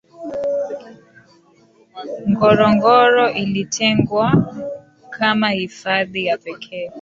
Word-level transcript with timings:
ngorongoro 2.29 3.31
ilitengwa 3.31 4.55
kama 5.15 5.49
hifadhi 5.49 6.25
ya 6.25 6.37
pekee 6.37 6.89